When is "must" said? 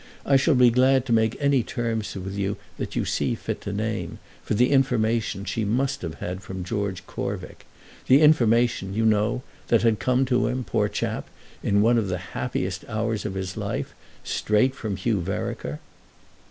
5.63-6.01